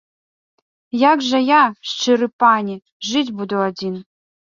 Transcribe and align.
Як 1.01 1.19
жа 1.27 1.41
я, 1.49 1.59
шчыры 1.89 2.27
пане, 2.45 2.75
жыць 3.11 3.35
буду 3.43 3.61
адзін? 3.67 4.01